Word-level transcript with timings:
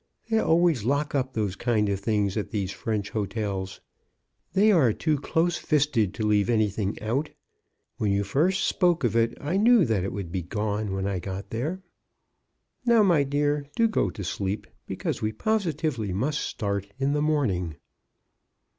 They 0.31 0.39
always 0.39 0.83
lock 0.83 1.13
up 1.13 1.33
those 1.33 1.55
kind 1.55 1.87
of 1.87 1.99
things 1.99 2.35
at 2.35 2.49
these 2.49 2.71
French 2.71 3.11
hotels. 3.11 3.81
They 4.53 4.71
are 4.71 4.93
too 4.93 5.19
close 5.19 5.57
fisted 5.57 6.15
to 6.15 6.25
leave 6.25 6.49
anything 6.49 6.99
out. 6.99 7.29
When 7.97 8.11
you 8.11 8.23
first 8.23 8.63
spoke 8.63 9.03
of 9.03 9.15
it 9.15 9.37
I 9.39 9.57
knew 9.57 9.85
that 9.85 10.03
it 10.03 10.11
would 10.11 10.31
be 10.31 10.41
gone 10.41 10.93
when 10.93 11.05
I 11.05 11.19
got 11.19 11.51
there. 11.51 11.83
Now, 12.83 13.03
my 13.03 13.21
dear, 13.21 13.67
do 13.75 13.87
go 13.87 14.09
to 14.09 14.23
sleep, 14.23 14.65
because 14.87 15.21
we 15.21 15.31
positively 15.31 16.11
must 16.11 16.39
start 16.39 16.87
in 16.97 17.13
the 17.13 17.21
morning." 17.21 17.75